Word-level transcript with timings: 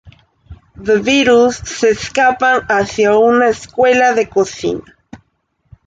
The 0.83 0.93
Beatles 0.97 1.57
se 1.63 1.91
escapan 1.91 2.61
hacia 2.69 3.15
una 3.15 3.49
escuela 3.49 4.13
de 4.15 4.27
cocina. 4.27 4.97